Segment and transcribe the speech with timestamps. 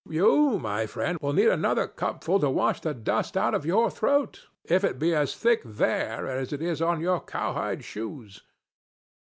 [0.09, 4.47] —You, my friend, will need another cupful to wash the dust out of your throat,
[4.63, 8.41] if it be as thick there as it is on your cowhide shoes.